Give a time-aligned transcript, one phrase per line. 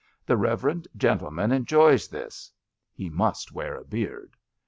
[0.25, 2.51] The reverend gen tleman enjoys this
[2.91, 4.35] (he must wear a beard)